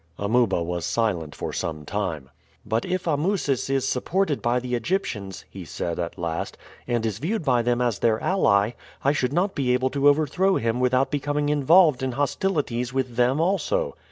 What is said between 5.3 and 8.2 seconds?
he said at last, "and is viewed by them as their